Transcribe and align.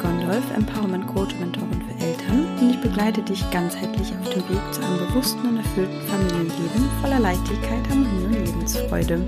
Gondolf, 0.00 0.44
Empowerment 0.54 1.06
Coach 1.06 1.34
Mentorin 1.38 1.82
für 1.82 2.04
Eltern 2.04 2.46
und 2.60 2.70
ich 2.70 2.80
begleite 2.80 3.22
dich 3.22 3.48
ganzheitlich 3.50 4.12
auf 4.20 4.28
dem 4.30 4.48
Weg 4.48 4.60
zu 4.72 4.82
einem 4.82 4.98
bewussten 4.98 5.48
und 5.48 5.56
erfüllten 5.58 6.00
Familienleben 6.02 6.90
voller 7.00 7.20
Leichtigkeit, 7.20 7.88
Harmonie 7.88 8.26
und 8.26 8.46
Lebensfreude. 8.46 9.20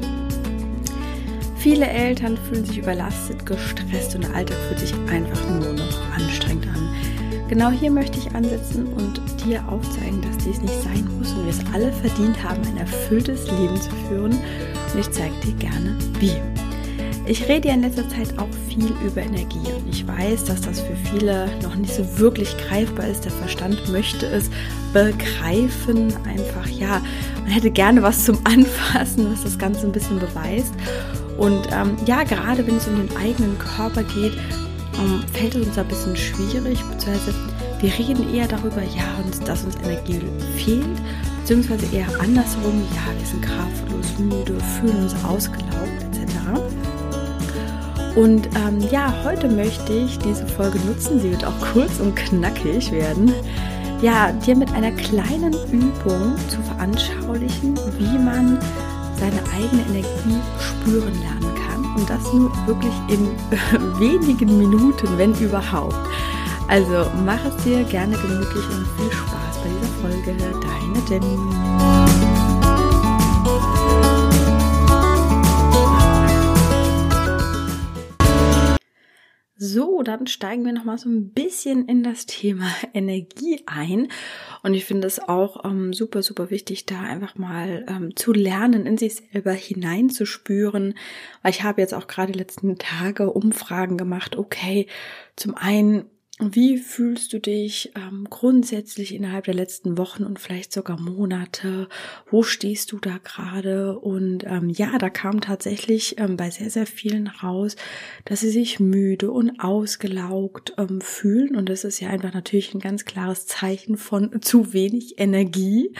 Viele 1.57 1.86
Eltern 1.86 2.36
fühlen 2.36 2.64
sich 2.64 2.79
überlastet, 2.79 3.45
gestresst 3.45 4.14
und 4.14 4.25
der 4.25 4.35
Alltag 4.35 4.57
fühlt 4.68 4.80
sich 4.80 4.95
einfach 5.11 5.48
nur 5.50 5.72
noch 5.72 6.17
anstrengend 6.17 6.68
an. 6.68 6.89
Genau 7.48 7.71
hier 7.71 7.91
möchte 7.91 8.18
ich 8.18 8.34
ansetzen 8.34 8.87
und 8.93 9.21
dir 9.45 9.62
aufzeigen, 9.68 10.23
dass 10.23 10.39
dies 10.45 10.61
nicht 10.61 10.82
sein 10.82 11.09
muss 11.18 11.32
und 11.32 11.45
wir 11.45 11.50
es 11.50 11.75
alle 11.75 11.93
verdient 11.93 12.43
haben, 12.43 12.62
ein 12.67 12.76
erfülltes 12.76 13.50
Leben 13.50 13.81
zu 13.81 13.90
führen. 14.09 14.32
Und 14.32 15.00
ich 15.00 15.11
zeige 15.11 15.34
dir 15.45 15.54
gerne, 15.54 15.96
wie. 16.21 16.60
Ich 17.30 17.46
rede 17.46 17.68
ja 17.68 17.75
in 17.75 17.82
letzter 17.82 18.08
Zeit 18.08 18.36
auch 18.40 18.48
viel 18.68 18.93
über 19.07 19.22
Energie 19.22 19.72
und 19.76 19.89
ich 19.89 20.04
weiß, 20.04 20.46
dass 20.46 20.62
das 20.62 20.80
für 20.80 20.96
viele 20.96 21.48
noch 21.62 21.76
nicht 21.76 21.94
so 21.94 22.18
wirklich 22.18 22.56
greifbar 22.56 23.06
ist. 23.06 23.25
Der 23.25 23.30
Verstand 23.30 23.89
möchte 23.89 24.26
es 24.26 24.50
begreifen, 24.93 26.12
einfach 26.26 26.66
ja, 26.66 27.00
man 27.44 27.53
hätte 27.53 27.70
gerne 27.70 28.03
was 28.03 28.25
zum 28.25 28.36
Anfassen, 28.44 29.30
was 29.30 29.44
das 29.44 29.56
Ganze 29.56 29.86
ein 29.86 29.93
bisschen 29.93 30.18
beweist. 30.18 30.75
Und 31.39 31.68
ähm, 31.70 31.96
ja, 32.05 32.25
gerade 32.25 32.66
wenn 32.66 32.78
es 32.78 32.89
um 32.89 32.97
den 32.97 33.16
eigenen 33.16 33.56
Körper 33.61 34.03
geht, 34.03 34.33
ähm, 34.98 35.22
fällt 35.33 35.55
es 35.55 35.69
uns 35.69 35.78
ein 35.78 35.86
bisschen 35.86 36.17
schwierig, 36.17 36.83
beziehungsweise 36.91 37.33
wir 37.78 37.97
reden 37.97 38.34
eher 38.34 38.48
darüber, 38.48 38.83
ja, 38.83 39.05
uns, 39.25 39.39
dass 39.39 39.62
uns 39.62 39.77
Energie 39.84 40.20
fehlt, 40.56 40.84
beziehungsweise 41.42 41.86
eher 41.94 42.08
andersrum, 42.20 42.83
ja, 42.92 43.17
wir 43.17 43.25
sind 43.25 43.42
kraftlos, 43.42 44.19
müde, 44.19 44.59
fühlen 44.81 45.05
uns 45.05 45.15
ausgelaugt, 45.25 46.03
etc. 46.11 46.80
Und 48.16 48.48
ähm, 48.56 48.80
ja, 48.91 49.14
heute 49.25 49.48
möchte 49.48 49.92
ich 49.92 50.19
diese 50.19 50.47
Folge 50.47 50.78
nutzen. 50.80 51.20
Sie 51.20 51.30
wird 51.30 51.44
auch 51.44 51.58
kurz 51.72 52.00
und 52.00 52.16
knackig 52.16 52.91
werden. 52.91 53.33
Ja, 54.03 54.33
dir 54.33 54.56
mit 54.56 54.72
einer 54.72 54.92
kleinen 54.92 55.53
Übung 55.70 56.34
zu 56.48 56.61
veranschaulichen, 56.62 57.78
wie 57.98 58.19
man 58.19 58.58
seine 59.19 59.41
eigene 59.55 59.83
Energie 59.91 60.41
spüren 60.58 61.12
lernen 61.20 61.55
kann. 61.66 61.84
Und 61.97 62.08
das 62.08 62.33
nur 62.33 62.50
wirklich 62.66 62.94
in 63.08 63.28
wenigen 64.00 64.58
Minuten, 64.58 65.19
wenn 65.19 65.34
überhaupt. 65.34 65.97
Also 66.69 67.11
mach 67.27 67.44
es 67.44 67.64
dir 67.64 67.83
gerne 67.84 68.16
gemütlich 68.16 68.64
und 68.70 68.86
viel 68.97 69.12
Spaß 69.12 69.58
bei 69.62 69.69
dieser 69.69 69.92
Folge. 70.00 70.36
Deine 70.38 71.00
Jenny. 71.08 72.40
So, 79.62 80.03
dann 80.03 80.27
steigen 80.27 80.64
wir 80.64 80.72
noch 80.72 80.84
mal 80.84 80.97
so 80.97 81.11
ein 81.11 81.33
bisschen 81.34 81.84
in 81.84 82.03
das 82.03 82.25
Thema 82.25 82.64
Energie 82.94 83.62
ein. 83.66 84.08
Und 84.62 84.72
ich 84.72 84.86
finde 84.86 85.06
es 85.06 85.19
auch 85.20 85.66
ähm, 85.66 85.92
super, 85.92 86.22
super 86.22 86.48
wichtig, 86.48 86.86
da 86.86 87.03
einfach 87.03 87.36
mal 87.36 87.84
ähm, 87.86 88.16
zu 88.16 88.33
lernen, 88.33 88.86
in 88.86 88.97
sich 88.97 89.16
selber 89.16 89.53
hineinzuspüren. 89.53 90.94
Ich 91.47 91.62
habe 91.62 91.83
jetzt 91.83 91.92
auch 91.92 92.06
gerade 92.06 92.33
die 92.33 92.38
letzten 92.38 92.78
Tage 92.78 93.31
Umfragen 93.31 93.98
gemacht. 93.98 94.38
Okay, 94.38 94.86
zum 95.36 95.55
einen 95.55 96.06
wie 96.41 96.79
fühlst 96.79 97.33
du 97.33 97.41
dich 97.41 97.93
ähm, 97.95 98.27
grundsätzlich 98.29 99.15
innerhalb 99.15 99.45
der 99.45 99.55
letzten 99.55 99.99
Wochen 99.99 100.25
und 100.25 100.39
vielleicht 100.39 100.73
sogar 100.73 100.99
Monate? 100.99 101.89
Wo 102.31 102.43
stehst 102.43 102.93
du 102.93 102.99
da 102.99 103.19
gerade? 103.23 103.99
Und 103.99 104.45
ähm, 104.45 104.69
ja, 104.71 104.99
da 104.99 105.11
kam 105.11 105.41
tatsächlich 105.41 106.19
ähm, 106.19 106.37
bei 106.37 106.51
sehr, 106.51 106.71
sehr 106.71 106.87
vielen 106.87 107.27
raus, 107.27 107.77
dass 108.25 108.41
sie 108.41 108.50
sich 108.50 108.81
müde 108.81 109.31
und 109.31 109.61
ausgelaugt 109.61 110.75
ähm, 110.79 111.00
fühlen. 111.00 111.56
Und 111.56 111.69
das 111.69 111.84
ist 111.84 112.00
ja 112.00 112.09
einfach 112.09 112.33
natürlich 112.33 112.75
ein 112.75 112.81
ganz 112.81 113.05
klares 113.05 113.47
Zeichen 113.47 113.97
von 113.97 114.41
zu 114.41 114.73
wenig 114.73 115.19
Energie. 115.19 115.93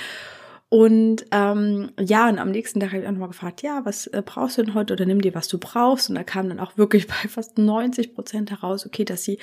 Und 0.71 1.27
ähm, 1.33 1.91
ja, 1.99 2.29
und 2.29 2.39
am 2.39 2.53
nächsten 2.53 2.79
Tag 2.79 2.93
habe 2.93 3.03
ich 3.03 3.09
auch 3.09 3.13
nochmal 3.13 3.29
gefragt, 3.29 3.61
ja, 3.63 3.85
was 3.85 4.07
äh, 4.07 4.23
brauchst 4.25 4.57
du 4.57 4.63
denn 4.63 4.75
heute 4.75 4.93
oder 4.93 5.05
nimm 5.05 5.21
dir, 5.21 5.35
was 5.35 5.49
du 5.49 5.59
brauchst. 5.59 6.09
Und 6.09 6.15
da 6.15 6.23
kam 6.23 6.49
dann 6.49 6.61
auch 6.61 6.79
wirklich 6.79 7.09
bei 7.09 7.29
fast 7.29 7.59
90 7.59 8.15
Prozent 8.15 8.53
heraus, 8.53 8.87
okay, 8.87 9.05
dass 9.05 9.25
sie 9.25 9.39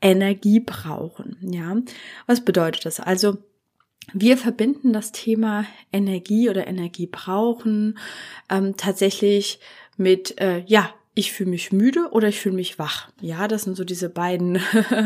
Energie 0.00 0.60
brauchen. 0.60 1.36
Ja, 1.40 1.76
was 2.28 2.44
bedeutet 2.44 2.86
das? 2.86 3.00
Also 3.00 3.38
wir 4.12 4.38
verbinden 4.38 4.92
das 4.92 5.10
Thema 5.10 5.66
Energie 5.92 6.48
oder 6.48 6.68
Energie 6.68 7.08
brauchen 7.08 7.98
ähm, 8.48 8.76
tatsächlich 8.76 9.58
mit 9.96 10.40
äh, 10.40 10.62
ja 10.66 10.94
ich 11.18 11.32
fühle 11.32 11.50
mich 11.50 11.72
müde 11.72 12.10
oder 12.12 12.28
ich 12.28 12.38
fühle 12.38 12.54
mich 12.54 12.78
wach. 12.78 13.08
Ja, 13.20 13.48
das 13.48 13.62
sind 13.62 13.76
so 13.76 13.82
diese 13.82 14.08
beiden 14.08 14.60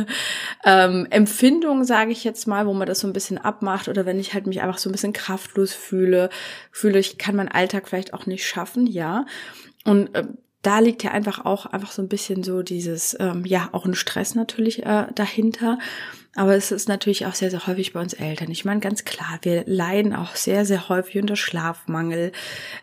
ähm, 0.64 1.06
Empfindungen, 1.08 1.86
sage 1.86 2.12
ich 2.12 2.22
jetzt 2.22 2.46
mal, 2.46 2.66
wo 2.66 2.74
man 2.74 2.86
das 2.86 3.00
so 3.00 3.06
ein 3.06 3.14
bisschen 3.14 3.38
abmacht. 3.38 3.88
Oder 3.88 4.04
wenn 4.04 4.20
ich 4.20 4.34
halt 4.34 4.46
mich 4.46 4.60
einfach 4.60 4.76
so 4.76 4.90
ein 4.90 4.92
bisschen 4.92 5.14
kraftlos 5.14 5.72
fühle, 5.72 6.28
fühle 6.70 6.98
ich 6.98 7.16
kann 7.16 7.34
meinen 7.34 7.48
Alltag 7.48 7.88
vielleicht 7.88 8.12
auch 8.12 8.26
nicht 8.26 8.46
schaffen, 8.46 8.86
ja. 8.86 9.24
Und 9.86 10.14
äh, 10.14 10.24
da 10.62 10.78
liegt 10.78 11.02
ja 11.02 11.10
einfach 11.10 11.44
auch 11.44 11.66
einfach 11.66 11.90
so 11.90 12.02
ein 12.02 12.08
bisschen 12.08 12.44
so 12.44 12.62
dieses, 12.62 13.16
ähm, 13.18 13.44
ja, 13.44 13.68
auch 13.72 13.84
ein 13.84 13.94
Stress 13.94 14.34
natürlich 14.34 14.86
äh, 14.86 15.06
dahinter. 15.14 15.78
Aber 16.34 16.54
es 16.54 16.72
ist 16.72 16.88
natürlich 16.88 17.26
auch 17.26 17.34
sehr, 17.34 17.50
sehr 17.50 17.66
häufig 17.66 17.92
bei 17.92 18.00
uns 18.00 18.14
Eltern. 18.14 18.50
Ich 18.50 18.64
meine, 18.64 18.80
ganz 18.80 19.04
klar, 19.04 19.38
wir 19.42 19.64
leiden 19.66 20.14
auch 20.14 20.34
sehr, 20.34 20.64
sehr 20.64 20.88
häufig 20.88 21.20
unter 21.20 21.36
Schlafmangel. 21.36 22.32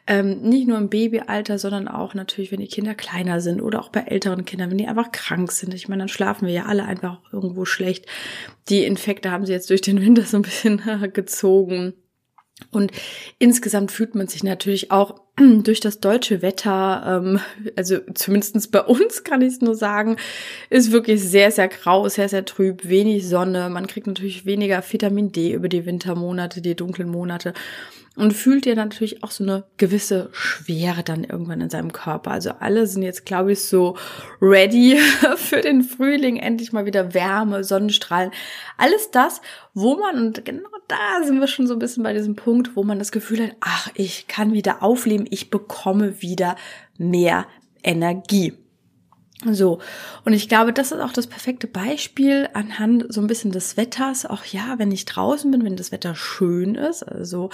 Ähm, 0.05 0.41
nicht 0.41 0.67
nur 0.67 0.77
im 0.77 0.89
Babyalter, 0.89 1.57
sondern 1.57 1.87
auch 1.87 2.13
natürlich, 2.13 2.51
wenn 2.51 2.59
die 2.59 2.67
Kinder 2.67 2.93
kleiner 2.93 3.41
sind 3.41 3.61
oder 3.61 3.79
auch 3.79 3.89
bei 3.89 4.01
älteren 4.01 4.45
Kindern, 4.45 4.69
wenn 4.69 4.77
die 4.77 4.87
einfach 4.87 5.11
krank 5.11 5.51
sind. 5.51 5.73
Ich 5.73 5.87
meine, 5.87 6.01
dann 6.01 6.09
schlafen 6.09 6.45
wir 6.45 6.53
ja 6.53 6.65
alle 6.65 6.83
einfach 6.85 7.21
irgendwo 7.31 7.65
schlecht. 7.65 8.05
Die 8.67 8.83
Infekte 8.83 9.31
haben 9.31 9.47
sie 9.47 9.53
jetzt 9.53 9.71
durch 9.71 9.81
den 9.81 9.99
Winter 9.99 10.23
so 10.23 10.37
ein 10.37 10.43
bisschen 10.43 10.81
gezogen. 11.13 11.93
Und 12.71 12.91
insgesamt 13.39 13.91
fühlt 13.91 14.15
man 14.15 14.27
sich 14.27 14.43
natürlich 14.43 14.91
auch 14.91 15.21
durch 15.37 15.79
das 15.79 15.99
deutsche 15.99 16.41
Wetter, 16.41 17.21
ähm, 17.23 17.39
also 17.75 17.97
zumindestens 18.13 18.67
bei 18.67 18.81
uns 18.81 19.23
kann 19.23 19.41
ich 19.41 19.53
es 19.53 19.61
nur 19.61 19.75
sagen, 19.75 20.17
ist 20.69 20.91
wirklich 20.91 21.21
sehr, 21.23 21.51
sehr 21.51 21.67
grau, 21.67 22.07
sehr, 22.09 22.29
sehr 22.29 22.45
trüb, 22.45 22.87
wenig 22.87 23.27
Sonne. 23.27 23.69
Man 23.69 23.87
kriegt 23.87 24.07
natürlich 24.07 24.45
weniger 24.45 24.83
Vitamin 24.87 25.31
D 25.31 25.53
über 25.53 25.69
die 25.69 25.85
Wintermonate, 25.85 26.61
die 26.61 26.75
dunklen 26.75 27.09
Monate 27.09 27.53
und 28.19 28.33
fühlt 28.33 28.65
ihr 28.65 28.75
natürlich 28.75 29.23
auch 29.23 29.31
so 29.31 29.43
eine 29.43 29.63
gewisse 29.77 30.29
Schwere 30.31 31.03
dann 31.03 31.23
irgendwann 31.23 31.61
in 31.61 31.69
seinem 31.69 31.93
Körper. 31.93 32.31
Also 32.31 32.51
alle 32.59 32.85
sind 32.87 33.03
jetzt, 33.03 33.25
glaube 33.25 33.53
ich, 33.53 33.61
so 33.61 33.95
ready 34.41 34.97
für 35.37 35.61
den 35.61 35.83
Frühling, 35.83 36.37
endlich 36.37 36.71
mal 36.73 36.85
wieder 36.85 37.13
Wärme, 37.13 37.63
Sonnenstrahlen. 37.63 38.31
Alles 38.77 39.11
das, 39.11 39.41
wo 39.73 39.95
man, 39.97 40.17
und 40.17 40.45
genau 40.45 40.69
da 40.87 41.23
sind 41.25 41.39
wir 41.39 41.47
schon 41.47 41.67
so 41.67 41.73
ein 41.73 41.79
bisschen 41.79 42.03
bei 42.03 42.13
diesem 42.13 42.35
Punkt, 42.35 42.75
wo 42.75 42.83
man 42.83 42.99
das 42.99 43.11
Gefühl 43.11 43.43
hat, 43.43 43.55
ach, 43.61 43.89
ich 43.95 44.27
kann 44.27 44.53
wieder 44.53 44.83
aufleben, 44.83 45.27
ich 45.29 45.49
bekomme 45.49 46.21
wieder 46.21 46.55
mehr 46.97 47.47
Energie. 47.83 48.53
So, 49.45 49.79
und 50.25 50.33
ich 50.33 50.49
glaube, 50.49 50.73
das 50.73 50.91
ist 50.91 50.99
auch 50.99 51.13
das 51.13 51.27
perfekte 51.27 51.65
Beispiel 51.65 52.49
anhand 52.53 53.05
so 53.07 53.21
ein 53.21 53.27
bisschen 53.27 53.53
des 53.53 53.77
Wetters. 53.77 54.25
Auch 54.25 54.43
ja, 54.43 54.75
wenn 54.79 54.91
ich 54.91 55.05
draußen 55.05 55.49
bin, 55.49 55.63
wenn 55.63 55.77
das 55.77 55.93
Wetter 55.93 56.13
schön 56.13 56.75
ist, 56.75 57.03
also 57.03 57.49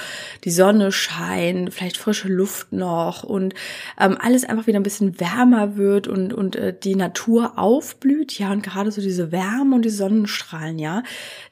die 0.45 0.49
Sonne 0.49 0.91
scheint, 0.91 1.71
vielleicht 1.71 1.97
frische 1.97 2.27
Luft 2.27 2.73
noch 2.73 3.23
und 3.23 3.53
ähm, 3.99 4.17
alles 4.19 4.45
einfach 4.45 4.65
wieder 4.65 4.79
ein 4.79 4.83
bisschen 4.83 5.19
wärmer 5.19 5.77
wird 5.77 6.07
und, 6.07 6.33
und 6.33 6.55
äh, 6.55 6.75
die 6.75 6.95
Natur 6.95 7.59
aufblüht, 7.59 8.39
ja, 8.39 8.51
und 8.51 8.63
gerade 8.63 8.89
so 8.89 8.99
diese 8.99 9.31
Wärme 9.31 9.75
und 9.75 9.85
die 9.85 9.89
Sonnenstrahlen, 9.89 10.79
ja, 10.79 11.03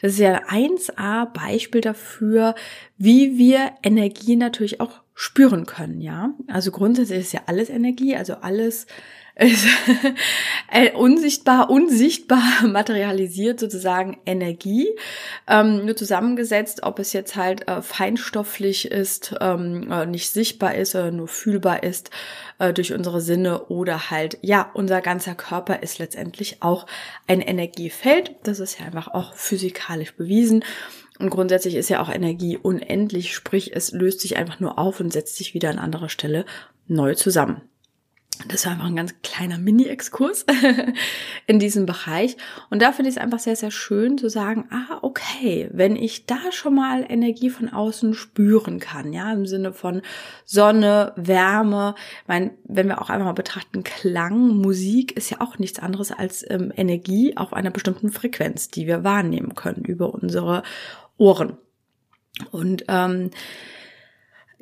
das 0.02 0.14
ist 0.14 0.20
ja 0.20 0.42
ein 0.48 0.72
1A 0.72 1.32
Beispiel 1.32 1.82
dafür, 1.82 2.56
wie 2.98 3.38
wir 3.38 3.74
Energie 3.84 4.36
natürlich 4.36 4.82
auch 4.82 5.04
spüren 5.14 5.68
können, 5.68 6.02
ja. 6.02 6.34
Also 6.48 6.72
grundsätzlich 6.72 7.20
ist 7.20 7.34
ja 7.34 7.42
alles 7.46 7.70
Energie, 7.70 8.16
also 8.16 8.34
alles 8.36 8.88
unsichtbar, 10.96 11.70
unsichtbar 11.72 12.44
materialisiert 12.68 13.60
sozusagen 13.60 14.20
Energie, 14.28 14.88
ähm, 15.48 15.86
nur 15.86 15.96
zusammengesetzt, 15.96 16.84
ob 16.84 17.00
es 17.00 17.14
jetzt 17.14 17.36
halt 17.36 17.68
äh, 17.68 17.82
feinstofflich 17.82 18.92
ist, 18.92 19.34
ähm, 19.42 19.92
äh, 19.92 20.06
nicht 20.06 20.30
sichtbar 20.30 20.76
ist 20.76 20.94
oder 20.94 21.10
nur 21.10 21.28
fühlbar 21.28 21.82
ist 21.82 22.12
äh, 22.60 22.74
durch 22.74 22.94
unsere 22.94 23.22
Sinne 23.22 23.66
oder 23.66 24.12
halt, 24.12 24.38
ja, 24.42 24.70
unser 24.76 25.02
ganzer 25.02 25.34
Körper 25.34 25.82
ist 25.82 25.98
letztendlich 25.98 26.62
auch 26.62 26.86
ein 27.28 27.42
Energiefeld. 27.42 28.36
Das 28.44 28.60
ist 28.60 28.80
ja 28.80 28.86
einfach 28.86 29.08
auch 29.08 29.34
physikalisch 29.34 30.16
bewiesen. 30.16 30.64
Und 31.18 31.32
grundsätzlich 31.32 31.76
ist 31.76 31.90
ja 31.90 32.02
auch 32.02 32.10
Energie 32.10 32.58
unendlich, 32.58 33.34
sprich 33.34 33.76
es 33.76 33.92
löst 33.92 34.20
sich 34.22 34.38
einfach 34.38 34.60
nur 34.60 34.78
auf 34.78 35.00
und 35.00 35.12
setzt 35.12 35.38
sich 35.38 35.56
wieder 35.56 35.72
an 35.72 35.80
anderer 35.80 36.10
Stelle 36.10 36.46
neu 36.88 37.16
zusammen. 37.16 37.62
Das 38.48 38.66
war 38.66 38.74
einfach 38.74 38.88
ein 38.88 38.96
ganz 38.96 39.14
kleiner 39.22 39.58
Mini-Exkurs 39.58 40.46
in 41.48 41.60
diesem 41.60 41.86
Bereich. 41.86 42.36
Und 42.70 42.82
da 42.82 42.92
finde 42.92 43.10
ich 43.10 43.16
es 43.16 43.22
einfach 43.22 43.40
sehr, 43.40 43.56
sehr 43.56 43.72
schön 43.72 44.18
zu 44.18 44.30
sagen, 44.30 44.66
ah, 44.72 45.00
okay, 45.02 45.70
wenn 45.72 45.96
ich 45.96 46.26
da 46.26 46.52
schon 46.52 46.76
mal 46.76 47.06
Energie 47.08 47.50
von 47.50 47.70
außen 47.70 48.14
spüren 48.14 48.80
kann, 48.80 49.14
ja, 49.14 49.32
im 49.32 49.46
Sinne 49.46 49.72
von 49.72 50.02
Sonne, 50.46 51.14
Wärme, 51.16 51.96
mein, 52.28 52.52
wenn 52.64 52.88
wir 52.88 53.02
auch 53.02 53.10
einmal 53.10 53.28
mal 53.28 53.34
betrachten, 53.34 53.84
Klang, 53.84 54.58
Musik 54.58 55.16
ist 55.16 55.30
ja 55.30 55.40
auch 55.40 55.60
nichts 55.60 55.80
anderes 55.80 56.12
als 56.12 56.44
ähm, 56.50 56.74
Energie 56.76 57.38
auf 57.38 57.54
einer 57.54 57.72
bestimmten 57.72 58.12
Frequenz, 58.12 58.68
die 58.70 58.88
wir 58.88 59.04
wahrnehmen 59.04 59.54
können 59.54 59.86
über 59.86 60.14
unsere 60.14 60.64
Ohren. 61.18 61.58
Und 62.52 62.86
ähm, 62.88 63.30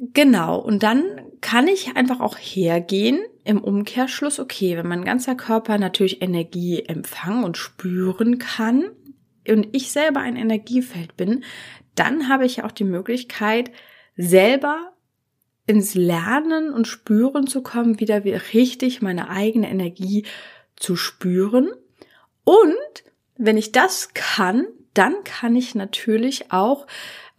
Genau, 0.03 0.57
und 0.57 0.81
dann 0.81 1.03
kann 1.41 1.67
ich 1.67 1.95
einfach 1.95 2.21
auch 2.21 2.35
hergehen 2.35 3.19
im 3.43 3.63
Umkehrschluss, 3.63 4.39
okay, 4.39 4.75
wenn 4.75 4.87
mein 4.87 5.05
ganzer 5.05 5.35
Körper 5.35 5.77
natürlich 5.77 6.23
Energie 6.23 6.83
empfangen 6.83 7.43
und 7.43 7.55
spüren 7.55 8.39
kann 8.39 8.89
und 9.47 9.67
ich 9.73 9.91
selber 9.91 10.21
ein 10.21 10.37
Energiefeld 10.37 11.15
bin, 11.17 11.43
dann 11.93 12.29
habe 12.29 12.47
ich 12.47 12.63
auch 12.63 12.71
die 12.71 12.83
Möglichkeit, 12.83 13.69
selber 14.15 14.91
ins 15.67 15.93
Lernen 15.93 16.73
und 16.73 16.87
Spüren 16.87 17.45
zu 17.45 17.61
kommen, 17.61 17.99
wieder 17.99 18.23
wie 18.23 18.33
richtig 18.33 19.03
meine 19.03 19.29
eigene 19.29 19.69
Energie 19.69 20.25
zu 20.77 20.95
spüren. 20.95 21.69
Und 22.43 23.03
wenn 23.37 23.55
ich 23.55 23.71
das 23.71 24.15
kann, 24.15 24.65
dann 24.95 25.23
kann 25.23 25.55
ich 25.55 25.75
natürlich 25.75 26.51
auch 26.51 26.87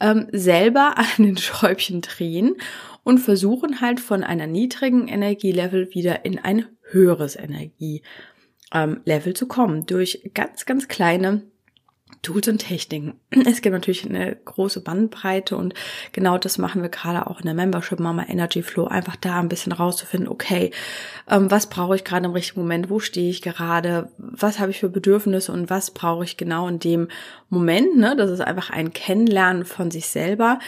ähm, 0.02 0.26
selber 0.32 0.99
an 0.99 1.06
den 1.25 1.38
Schräubchen 1.38 2.02
drehen 2.02 2.56
und 3.04 3.19
versuchen 3.19 3.81
halt 3.81 4.00
von 4.00 4.22
einer 4.22 4.46
niedrigen 4.46 5.08
Energielevel 5.08 5.94
wieder 5.94 6.25
in 6.25 6.38
ein 6.38 6.66
höheres 6.90 7.37
Energielevel 7.37 9.34
zu 9.34 9.49
kommen. 9.49 9.87
Durch 9.87 10.31
ganz, 10.34 10.66
ganz 10.66 10.88
kleine 10.88 11.43
Tools 12.23 12.49
und 12.49 12.59
Techniken. 12.59 13.15
Es 13.47 13.61
gibt 13.61 13.73
natürlich 13.73 14.09
eine 14.09 14.37
große 14.37 14.81
Bandbreite 14.81 15.57
und 15.57 15.75
genau 16.13 16.39
das 16.39 16.57
machen 16.57 16.83
wir 16.83 16.89
gerade 16.89 17.27
auch 17.27 17.41
in 17.41 17.47
der 17.47 17.55
Membership 17.55 18.01
Mama 18.01 18.25
Energy 18.29 18.63
Flow, 18.63 18.87
einfach 18.87 19.17
da 19.17 19.41
ein 19.41 19.49
bisschen 19.49 19.73
rauszufinden, 19.73 20.29
okay, 20.29 20.71
ähm, 21.29 21.51
was 21.51 21.69
brauche 21.69 21.97
ich 21.97 22.05
gerade 22.05 22.27
im 22.27 22.33
richtigen 22.33 22.61
Moment, 22.61 22.89
wo 22.89 23.01
stehe 23.01 23.31
ich 23.31 23.43
gerade, 23.43 24.11
was 24.19 24.61
habe 24.61 24.71
ich 24.71 24.79
für 24.79 24.89
Bedürfnisse 24.89 25.53
und 25.53 25.69
was 25.69 25.91
brauche 25.91 26.25
ich 26.25 26.37
genau 26.37 26.69
in 26.69 26.79
dem 26.79 27.09
Moment. 27.49 27.97
Ne? 27.97 28.15
Das 28.17 28.31
ist 28.31 28.41
einfach 28.41 28.71
ein 28.71 28.93
Kennenlernen 28.93 29.65
von 29.65 29.91
sich 29.91 30.07
selber. 30.07 30.59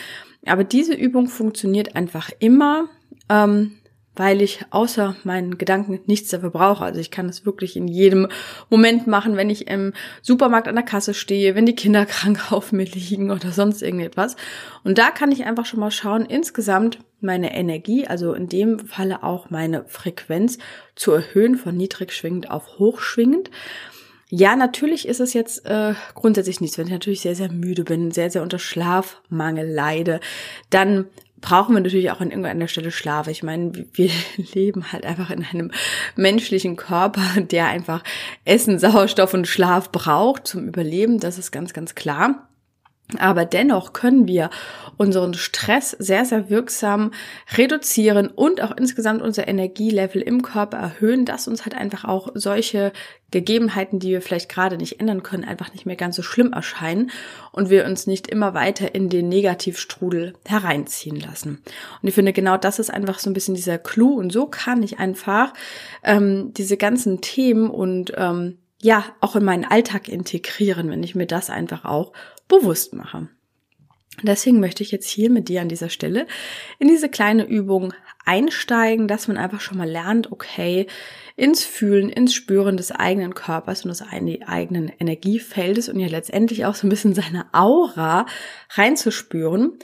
Aber 0.47 0.65
diese 0.65 0.95
Übung 0.95 1.29
funktioniert 1.29 1.97
einfach 1.97 2.31
immer. 2.39 2.89
Ähm, 3.29 3.79
weil 4.17 4.43
ich 4.43 4.61
außer 4.71 5.17
meinen 5.25 5.59
Gedanken 5.59 6.01
nichts 6.07 6.31
dafür 6.31 6.51
brauche. 6.51 6.85
Also 6.85 7.01
ich 7.01 7.11
kann 7.11 7.27
das 7.27 7.45
wirklich 7.45 7.77
in 7.77 7.89
jedem 7.89 8.29
Moment 8.71 9.07
machen, 9.07 9.37
wenn 9.37 9.51
ich 9.51 9.67
im 9.67 9.93
Supermarkt 10.23 10.69
an 10.69 10.77
der 10.77 10.85
Kasse 10.85 11.15
stehe, 11.15 11.55
wenn 11.55 11.67
die 11.67 11.75
Kinder 11.75 12.07
krank 12.07 12.53
auf 12.53 12.73
mir 12.73 12.85
liegen 12.85 13.31
oder 13.31 13.51
sonst 13.53 13.83
irgendetwas. 13.83 14.37
Und 14.85 14.99
da 14.99 15.11
kann 15.11 15.33
ich 15.33 15.45
einfach 15.45 15.67
schon 15.67 15.81
mal 15.81 15.91
schauen, 15.91 16.27
insgesamt 16.27 16.99
meine 17.21 17.55
Energie, 17.55 18.07
also 18.07 18.35
in 18.35 18.49
dem 18.49 18.79
Falle 18.81 19.23
auch 19.23 19.51
meine 19.51 19.85
Frequenz 19.87 20.59
zu 20.95 21.13
erhöhen 21.13 21.57
von 21.57 21.77
niedrig 21.77 22.13
schwingend 22.13 22.51
auf 22.51 22.79
hochschwingend. 22.79 23.51
Ja, 24.31 24.57
natürlich 24.57 25.07
ist 25.07 25.21
es 25.21 25.33
jetzt 25.33 25.65
äh, 25.67 25.95
grundsätzlich 26.15 26.61
nichts. 26.61 26.77
Wenn 26.77 26.87
ich 26.87 26.93
natürlich 26.93 27.21
sehr, 27.21 27.35
sehr 27.37 27.53
müde 27.53 27.85
bin, 27.85 28.11
sehr, 28.11 28.31
sehr 28.31 28.43
unter 28.43 28.59
Schlafmangel 28.59 29.69
leide, 29.69 30.21
dann 30.71 31.07
brauchen 31.45 31.75
wir 31.75 31.83
natürlich 31.83 32.11
auch 32.11 32.21
an 32.21 32.31
irgendeiner 32.31 32.69
Stelle 32.69 32.91
Schlaf. 32.91 33.29
Ich 33.29 33.43
meine, 33.43 33.85
wir 33.93 34.11
leben 34.55 34.93
halt 34.93 35.05
einfach 35.05 35.31
in 35.31 35.45
einem 35.45 35.71
menschlichen 36.17 36.77
Körper, 36.77 37.41
der 37.43 37.67
einfach 37.67 38.03
Essen, 38.47 38.79
Sauerstoff 38.79 39.35
und 39.35 39.47
Schlaf 39.47 39.93
braucht 39.93 40.47
zum 40.47 40.67
Überleben. 40.67 41.21
Das 41.21 41.37
ist 41.37 41.53
ganz, 41.53 41.75
ganz 41.75 41.95
klar. 41.95 42.49
Aber 43.19 43.45
dennoch 43.45 43.93
können 43.93 44.27
wir 44.27 44.49
unseren 44.97 45.35
Stress 45.35 45.91
sehr, 45.91 46.25
sehr 46.25 46.49
wirksam 46.49 47.13
reduzieren 47.57 48.29
und 48.29 48.63
auch 48.63 48.75
insgesamt 48.77 49.21
unser 49.21 49.47
Energielevel 49.47 50.23
im 50.23 50.43
Körper 50.43 50.79
erhöhen, 50.79 51.25
dass 51.25 51.47
uns 51.47 51.65
halt 51.65 51.75
einfach 51.75 52.05
auch 52.05 52.31
solche 52.35 52.93
Gegebenheiten, 53.31 53.99
die 53.99 54.11
wir 54.11 54.23
vielleicht 54.23 54.49
gerade 54.49 54.79
nicht 54.79 55.01
ändern 55.01 55.23
können, 55.23 55.45
einfach 55.45 55.73
nicht 55.73 55.85
mehr 55.85 55.97
ganz 55.97 56.17
so 56.17 56.23
schlimm 56.23 56.53
erscheinen 56.53 57.11
und 57.53 57.69
wir 57.69 57.85
uns 57.85 58.07
nicht 58.07 58.29
immer 58.29 58.55
weiter 58.55 58.95
in 58.95 59.11
den 59.11 59.29
Negativstrudel 59.29 60.35
hereinziehen 60.47 61.21
lassen. 61.21 61.63
Und 62.01 62.09
ich 62.09 62.15
finde, 62.15 62.33
genau 62.33 62.57
das 62.57 62.79
ist 62.79 62.91
einfach 62.91 63.19
so 63.19 63.29
ein 63.29 63.35
bisschen 63.35 63.55
dieser 63.55 63.79
Clou 63.79 64.15
und 64.15 64.33
so 64.33 64.47
kann 64.47 64.83
ich 64.83 64.99
einfach 64.99 65.53
ähm, 66.05 66.53
diese 66.55 66.77
ganzen 66.77 67.21
Themen 67.21 67.69
und 67.69 68.13
ähm, 68.17 68.59
ja, 68.81 69.05
auch 69.21 69.35
in 69.35 69.45
meinen 69.45 69.65
Alltag 69.65 70.09
integrieren, 70.09 70.91
wenn 70.91 71.03
ich 71.03 71.15
mir 71.15 71.27
das 71.27 71.49
einfach 71.49 71.85
auch 71.85 72.13
bewusst 72.49 72.95
mache. 72.95 73.29
Deswegen 74.23 74.61
möchte 74.61 74.83
ich 74.83 74.93
jetzt 74.93 75.09
hier 75.09 75.29
mit 75.29 75.49
dir 75.49 75.61
an 75.61 75.69
dieser 75.69 75.89
Stelle 75.89 76.27
in 76.79 76.89
diese 76.89 77.09
kleine 77.09 77.45
Übung 77.45 77.93
einsteigen, 78.25 79.09
dass 79.09 79.29
man 79.29 79.37
einfach 79.37 79.61
schon 79.61 79.77
mal 79.77 79.89
lernt, 79.89 80.33
okay, 80.33 80.87
ins 81.37 81.65
Fühlen, 81.65 82.09
ins 82.09 82.33
Spüren 82.33 82.77
des 82.77 82.93
eigenen 82.93 83.35
Körpers 83.35 83.85
und 83.85 83.89
des 83.89 84.03
eigenen 84.03 84.89
Energiefeldes 84.89 85.89
und 85.89 85.99
ja 85.99 86.07
letztendlich 86.07 86.65
auch 86.65 86.75
so 86.75 86.87
ein 86.87 86.91
bisschen 86.91 87.15
seine 87.15 87.47
Aura 87.53 88.27
reinzuspüren, 88.71 89.79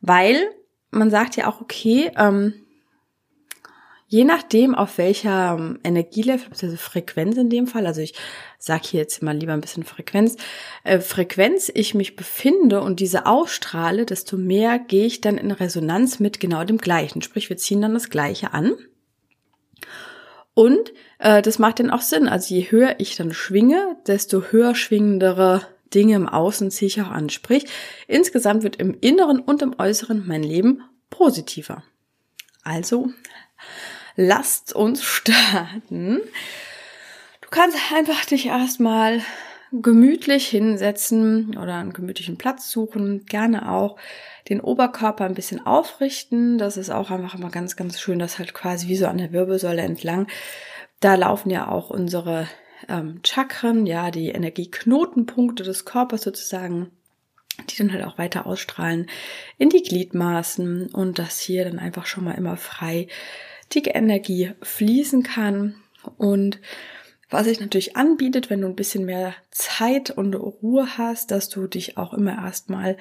weil 0.00 0.40
man 0.90 1.10
sagt 1.10 1.36
ja 1.36 1.48
auch, 1.48 1.60
okay, 1.60 2.10
ähm, 2.16 2.54
Je 4.08 4.24
nachdem, 4.24 4.76
auf 4.76 4.98
welcher 4.98 5.56
ähm, 5.58 5.80
Energielevel, 5.82 6.46
also 6.50 6.76
Frequenz 6.76 7.36
in 7.36 7.50
dem 7.50 7.66
Fall, 7.66 7.86
also 7.86 8.00
ich 8.00 8.14
sage 8.58 8.84
hier 8.86 9.00
jetzt 9.00 9.20
mal 9.20 9.36
lieber 9.36 9.52
ein 9.52 9.60
bisschen 9.60 9.82
Frequenz, 9.82 10.36
äh, 10.84 11.00
Frequenz 11.00 11.70
ich 11.74 11.94
mich 11.94 12.14
befinde 12.14 12.82
und 12.82 13.00
diese 13.00 13.26
ausstrahle, 13.26 14.06
desto 14.06 14.36
mehr 14.36 14.78
gehe 14.78 15.06
ich 15.06 15.20
dann 15.20 15.38
in 15.38 15.50
Resonanz 15.50 16.20
mit 16.20 16.38
genau 16.38 16.62
dem 16.62 16.78
gleichen. 16.78 17.20
Sprich, 17.20 17.48
wir 17.48 17.56
ziehen 17.56 17.80
dann 17.80 17.94
das 17.94 18.08
gleiche 18.08 18.54
an. 18.54 18.76
Und 20.54 20.92
äh, 21.18 21.42
das 21.42 21.58
macht 21.58 21.80
dann 21.80 21.90
auch 21.90 22.00
Sinn. 22.00 22.28
Also 22.28 22.54
je 22.54 22.70
höher 22.70 22.94
ich 22.98 23.16
dann 23.16 23.34
schwinge, 23.34 23.96
desto 24.06 24.40
höher 24.52 24.76
schwingendere 24.76 25.66
Dinge 25.92 26.14
im 26.14 26.28
Außen 26.28 26.70
ziehe 26.70 26.86
ich 26.86 27.02
auch 27.02 27.10
an. 27.10 27.28
Sprich, 27.28 27.66
insgesamt 28.06 28.62
wird 28.62 28.76
im 28.76 28.96
Inneren 29.00 29.40
und 29.40 29.62
im 29.62 29.74
Äußeren 29.78 30.26
mein 30.26 30.44
Leben 30.44 30.82
positiver. 31.10 31.82
Also 32.62 33.10
lasst 34.16 34.72
uns 34.74 35.02
starten. 35.02 36.20
Du 37.40 37.48
kannst 37.50 37.78
einfach 37.94 38.24
dich 38.24 38.46
erstmal 38.46 39.20
gemütlich 39.72 40.48
hinsetzen 40.48 41.56
oder 41.56 41.74
einen 41.74 41.92
gemütlichen 41.92 42.38
Platz 42.38 42.70
suchen, 42.70 43.26
gerne 43.26 43.70
auch 43.70 43.96
den 44.48 44.60
Oberkörper 44.60 45.24
ein 45.24 45.34
bisschen 45.34 45.64
aufrichten. 45.64 46.58
Das 46.58 46.76
ist 46.76 46.90
auch 46.90 47.10
einfach 47.10 47.34
immer 47.34 47.50
ganz, 47.50 47.76
ganz 47.76 48.00
schön, 48.00 48.18
das 48.18 48.38
halt 48.38 48.54
quasi 48.54 48.88
wie 48.88 48.96
so 48.96 49.06
an 49.06 49.18
der 49.18 49.32
Wirbelsäule 49.32 49.82
entlang. 49.82 50.28
Da 51.00 51.14
laufen 51.16 51.50
ja 51.50 51.68
auch 51.68 51.90
unsere 51.90 52.48
ähm, 52.88 53.20
Chakren, 53.24 53.86
ja, 53.86 54.10
die 54.10 54.28
Energieknotenpunkte 54.28 55.62
des 55.62 55.84
Körpers 55.84 56.22
sozusagen, 56.22 56.90
die 57.68 57.76
dann 57.76 57.92
halt 57.92 58.04
auch 58.04 58.18
weiter 58.18 58.46
ausstrahlen 58.46 59.08
in 59.58 59.70
die 59.70 59.82
Gliedmaßen 59.82 60.88
und 60.88 61.18
das 61.18 61.38
hier 61.38 61.64
dann 61.64 61.78
einfach 61.78 62.06
schon 62.06 62.24
mal 62.24 62.32
immer 62.32 62.56
frei 62.56 63.08
die 63.72 63.82
Energie 63.82 64.52
fließen 64.62 65.22
kann 65.22 65.76
und 66.16 66.60
was 67.28 67.46
sich 67.46 67.60
natürlich 67.60 67.96
anbietet, 67.96 68.50
wenn 68.50 68.60
du 68.60 68.68
ein 68.68 68.76
bisschen 68.76 69.04
mehr 69.04 69.34
Zeit 69.50 70.10
und 70.10 70.34
Ruhe 70.34 70.96
hast, 70.96 71.32
dass 71.32 71.48
du 71.48 71.66
dich 71.66 71.98
auch 71.98 72.14
immer 72.14 72.36
erstmal 72.36 72.96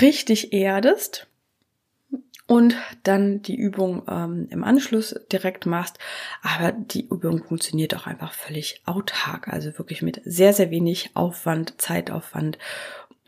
richtig 0.00 0.52
erdest 0.52 1.28
und 2.46 2.76
dann 3.04 3.42
die 3.42 3.56
Übung 3.56 4.02
ähm, 4.08 4.48
im 4.50 4.64
Anschluss 4.64 5.14
direkt 5.32 5.66
machst. 5.66 5.98
Aber 6.42 6.72
die 6.72 7.06
Übung 7.06 7.44
funktioniert 7.44 7.94
auch 7.94 8.06
einfach 8.06 8.32
völlig 8.32 8.82
autark, 8.84 9.48
also 9.48 9.78
wirklich 9.78 10.02
mit 10.02 10.20
sehr, 10.24 10.52
sehr 10.52 10.70
wenig 10.70 11.10
Aufwand, 11.14 11.80
Zeitaufwand 11.80 12.58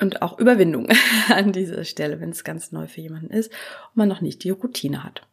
und 0.00 0.22
auch 0.22 0.38
Überwindung 0.38 0.88
an 1.28 1.52
dieser 1.52 1.84
Stelle, 1.84 2.20
wenn 2.20 2.30
es 2.30 2.44
ganz 2.44 2.72
neu 2.72 2.86
für 2.86 3.02
jemanden 3.02 3.30
ist 3.30 3.52
und 3.52 3.96
man 3.96 4.08
noch 4.08 4.22
nicht 4.22 4.42
die 4.42 4.50
Routine 4.50 5.04
hat. 5.04 5.26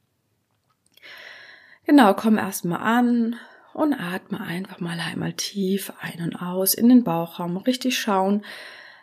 Genau, 1.88 2.13
komm 2.13 2.38
erstmal 2.38 2.82
an 2.82 3.38
und 3.74 3.94
atme 3.94 4.41
einfach 4.41 4.82
mal 4.82 5.00
einmal 5.00 5.32
tief 5.32 5.94
ein 6.01 6.22
und 6.22 6.36
aus 6.36 6.74
in 6.74 6.89
den 6.89 7.06
Bauchraum. 7.06 7.56
Richtig 7.56 7.98
schauen, 7.98 8.44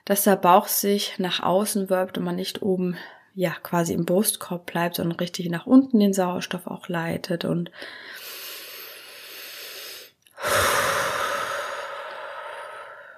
dass 0.05 0.25
der 0.25 0.37
Bauch 0.37 0.69
sich 0.69 1.19
nach 1.19 1.43
außen 1.43 1.89
wölbt 1.89 2.19
und 2.19 2.25
man 2.25 2.37
nicht 2.37 2.61
oben, 2.61 2.99
ja, 3.35 3.53
quasi 3.63 3.95
im 3.95 4.05
Brustkorb 4.05 4.67
bleibt, 4.67 4.97
sondern 4.97 5.19
richtig 5.19 5.49
nach 5.49 5.65
unten 5.65 5.99
den 5.99 6.13
Sauerstoff 6.13 6.67
auch 6.67 6.89
leitet 6.89 7.47
und 7.47 7.71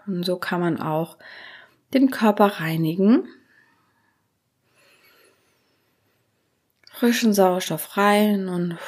und 0.07 0.23
so 0.25 0.37
kann 0.37 0.61
man 0.61 0.81
auch 0.81 1.19
den 1.93 2.13
Körper 2.13 2.61
reinigen. 2.61 3.29
Frischen 6.93 7.35
Sauerstoff 7.35 7.97
rein 7.97 8.49
und 8.49 8.79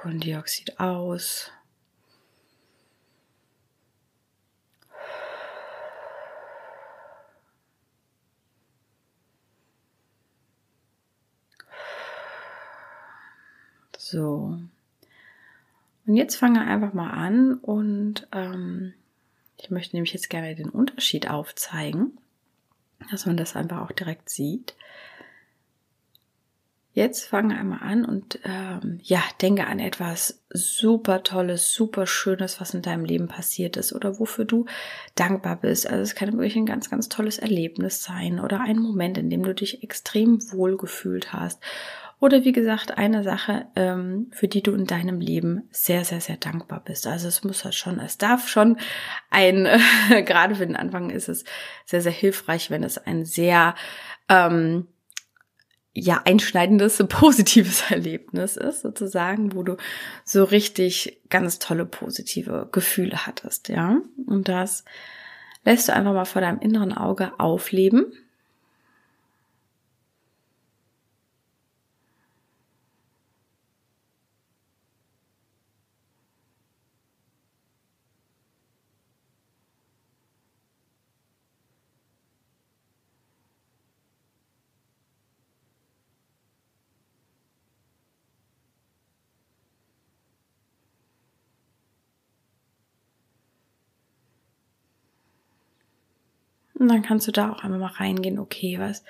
Kohlendioxid 0.00 0.78
aus. 0.78 1.50
So. 13.98 14.58
Und 16.06 16.16
jetzt 16.16 16.36
fange 16.36 16.60
einfach 16.62 16.94
mal 16.94 17.10
an 17.10 17.54
und 17.54 18.26
ähm, 18.32 18.94
ich 19.58 19.70
möchte 19.70 19.96
nämlich 19.96 20.14
jetzt 20.14 20.30
gerne 20.30 20.54
den 20.54 20.70
Unterschied 20.70 21.28
aufzeigen, 21.28 22.16
dass 23.10 23.26
man 23.26 23.36
das 23.36 23.56
einfach 23.56 23.82
auch 23.82 23.92
direkt 23.92 24.30
sieht. 24.30 24.74
Jetzt 26.98 27.26
fange 27.26 27.56
einmal 27.56 27.78
an 27.80 28.04
und 28.04 28.40
ähm, 28.42 28.98
ja, 29.04 29.22
denke 29.40 29.68
an 29.68 29.78
etwas 29.78 30.42
super 30.50 31.22
Tolles, 31.22 31.72
super 31.72 32.08
Schönes, 32.08 32.60
was 32.60 32.74
in 32.74 32.82
deinem 32.82 33.04
Leben 33.04 33.28
passiert 33.28 33.76
ist 33.76 33.92
oder 33.92 34.18
wofür 34.18 34.44
du 34.44 34.66
dankbar 35.14 35.60
bist. 35.60 35.88
Also 35.88 36.02
es 36.02 36.16
kann 36.16 36.32
wirklich 36.32 36.56
ein 36.56 36.66
ganz, 36.66 36.90
ganz 36.90 37.08
tolles 37.08 37.38
Erlebnis 37.38 38.02
sein 38.02 38.40
oder 38.40 38.62
ein 38.62 38.80
Moment, 38.80 39.16
in 39.16 39.30
dem 39.30 39.44
du 39.44 39.54
dich 39.54 39.84
extrem 39.84 40.40
wohl 40.50 40.76
gefühlt 40.76 41.32
hast 41.32 41.62
oder 42.18 42.42
wie 42.42 42.50
gesagt, 42.50 42.98
eine 42.98 43.22
Sache, 43.22 43.66
ähm, 43.76 44.32
für 44.32 44.48
die 44.48 44.64
du 44.64 44.74
in 44.74 44.86
deinem 44.86 45.20
Leben 45.20 45.68
sehr, 45.70 46.04
sehr, 46.04 46.20
sehr 46.20 46.36
dankbar 46.36 46.82
bist. 46.84 47.06
Also 47.06 47.28
es 47.28 47.44
muss 47.44 47.64
halt 47.64 47.76
schon, 47.76 48.00
es 48.00 48.18
darf 48.18 48.48
schon 48.48 48.76
ein, 49.30 49.66
äh, 49.66 49.78
gerade 50.24 50.56
für 50.56 50.66
den 50.66 50.74
Anfang 50.74 51.10
ist 51.10 51.28
es 51.28 51.44
sehr, 51.84 52.02
sehr 52.02 52.10
hilfreich, 52.10 52.72
wenn 52.72 52.82
es 52.82 52.98
ein 52.98 53.24
sehr, 53.24 53.76
ähm, 54.28 54.88
ja, 55.94 56.22
einschneidendes, 56.24 57.02
positives 57.08 57.90
Erlebnis 57.90 58.56
ist, 58.56 58.82
sozusagen, 58.82 59.54
wo 59.54 59.62
du 59.62 59.76
so 60.24 60.44
richtig 60.44 61.20
ganz 61.30 61.58
tolle 61.58 61.86
positive 61.86 62.68
Gefühle 62.72 63.26
hattest, 63.26 63.68
ja. 63.68 64.00
Und 64.26 64.48
das 64.48 64.84
lässt 65.64 65.88
du 65.88 65.94
einfach 65.94 66.12
mal 66.12 66.24
vor 66.24 66.42
deinem 66.42 66.60
inneren 66.60 66.92
Auge 66.92 67.32
aufleben 67.38 68.12
Und 96.78 96.88
dann 96.88 97.02
kannst 97.02 97.26
du 97.26 97.32
da 97.32 97.50
auch 97.50 97.64
einmal 97.64 97.80
mal 97.80 97.86
reingehen, 97.88 98.38
okay, 98.38 98.78
was 98.78 99.02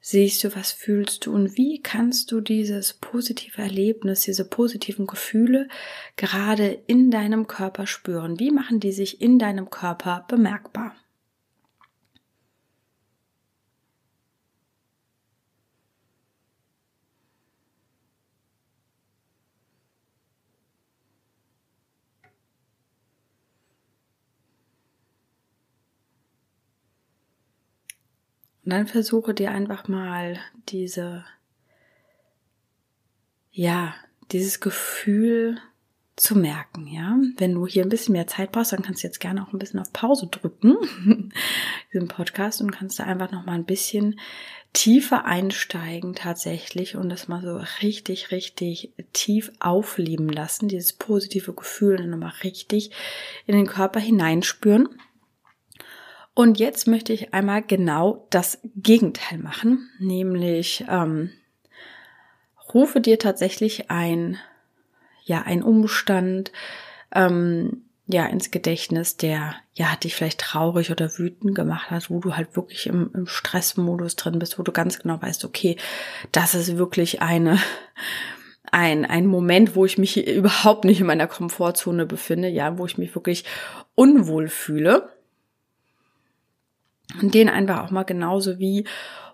siehst 0.00 0.42
du, 0.44 0.54
was 0.56 0.72
fühlst 0.72 1.26
du 1.26 1.34
und 1.34 1.56
wie 1.56 1.80
kannst 1.80 2.32
du 2.32 2.40
dieses 2.40 2.94
positive 2.94 3.60
Erlebnis, 3.60 4.22
diese 4.22 4.48
positiven 4.48 5.06
Gefühle 5.06 5.68
gerade 6.16 6.78
in 6.86 7.10
deinem 7.10 7.46
Körper 7.46 7.86
spüren? 7.86 8.38
Wie 8.38 8.50
machen 8.50 8.80
die 8.80 8.92
sich 8.92 9.20
in 9.20 9.38
deinem 9.38 9.70
Körper 9.70 10.24
bemerkbar? 10.28 10.94
Und 28.64 28.72
dann 28.72 28.86
versuche 28.86 29.34
dir 29.34 29.50
einfach 29.50 29.88
mal 29.88 30.38
diese, 30.68 31.24
ja, 33.50 33.94
dieses 34.30 34.60
Gefühl 34.60 35.58
zu 36.20 36.36
merken, 36.36 36.86
ja. 36.86 37.18
Wenn 37.38 37.54
du 37.54 37.66
hier 37.66 37.82
ein 37.82 37.88
bisschen 37.88 38.12
mehr 38.12 38.26
Zeit 38.26 38.52
brauchst, 38.52 38.72
dann 38.72 38.82
kannst 38.82 39.02
du 39.02 39.06
jetzt 39.06 39.20
gerne 39.20 39.42
auch 39.42 39.52
ein 39.54 39.58
bisschen 39.58 39.80
auf 39.80 39.92
Pause 39.92 40.26
drücken, 40.26 40.76
diesen 41.92 42.08
Podcast, 42.08 42.60
und 42.60 42.70
kannst 42.70 42.98
da 42.98 43.04
einfach 43.04 43.32
noch 43.32 43.46
mal 43.46 43.54
ein 43.54 43.64
bisschen 43.64 44.20
tiefer 44.72 45.24
einsteigen 45.24 46.14
tatsächlich 46.14 46.94
und 46.96 47.08
das 47.08 47.26
mal 47.26 47.42
so 47.42 47.56
richtig, 47.82 48.30
richtig 48.30 48.92
tief 49.12 49.50
aufleben 49.58 50.28
lassen, 50.28 50.68
dieses 50.68 50.92
positive 50.92 51.54
Gefühl 51.54 52.06
nochmal 52.06 52.34
richtig 52.44 52.90
in 53.46 53.56
den 53.56 53.66
Körper 53.66 53.98
hineinspüren. 53.98 54.88
Und 56.34 56.58
jetzt 56.58 56.86
möchte 56.86 57.12
ich 57.12 57.34
einmal 57.34 57.62
genau 57.62 58.26
das 58.30 58.58
Gegenteil 58.76 59.38
machen, 59.38 59.90
nämlich 59.98 60.84
ähm, 60.88 61.30
rufe 62.72 63.00
dir 63.00 63.18
tatsächlich 63.18 63.90
ein, 63.90 64.38
ja, 65.24 65.42
ein 65.42 65.62
Umstand, 65.62 66.52
ähm, 67.14 67.82
ja, 68.06 68.26
ins 68.26 68.50
Gedächtnis, 68.50 69.16
der, 69.16 69.54
ja, 69.74 69.94
dich 69.96 70.14
vielleicht 70.14 70.40
traurig 70.40 70.90
oder 70.90 71.10
wütend 71.18 71.54
gemacht 71.54 71.90
hat, 71.90 72.10
wo 72.10 72.18
du 72.18 72.36
halt 72.36 72.56
wirklich 72.56 72.86
im, 72.86 73.10
im 73.14 73.26
Stressmodus 73.26 74.16
drin 74.16 74.38
bist, 74.38 74.58
wo 74.58 74.62
du 74.62 74.72
ganz 74.72 74.98
genau 74.98 75.20
weißt, 75.20 75.44
okay, 75.44 75.76
das 76.32 76.54
ist 76.54 76.76
wirklich 76.76 77.22
eine, 77.22 77.58
ein, 78.72 79.04
ein 79.04 79.26
Moment, 79.26 79.76
wo 79.76 79.84
ich 79.84 79.98
mich 79.98 80.26
überhaupt 80.26 80.84
nicht 80.84 81.00
in 81.00 81.06
meiner 81.06 81.26
Komfortzone 81.26 82.06
befinde, 82.06 82.48
ja, 82.48 82.78
wo 82.78 82.86
ich 82.86 82.98
mich 82.98 83.14
wirklich 83.14 83.44
unwohl 83.94 84.48
fühle. 84.48 85.08
Und 87.20 87.34
den 87.34 87.48
einfach 87.48 87.84
auch 87.84 87.90
mal 87.90 88.04
genauso 88.04 88.58
wie 88.58 88.86